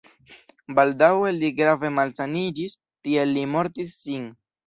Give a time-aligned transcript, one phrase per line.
[0.77, 2.75] Baldaŭe li grave malsaniĝis,
[3.09, 4.27] tial li mortis sin.